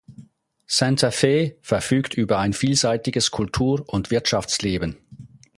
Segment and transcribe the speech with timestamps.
[0.67, 4.97] Santa Fe verfügt über ein vielseitiges Kultur- und Wirtschaftsleben.